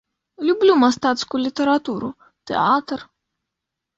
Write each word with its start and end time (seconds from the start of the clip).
Люблю 0.47 0.73
мастацкую 0.83 1.41
літаратуру, 1.47 2.09
тэатр. 2.53 2.99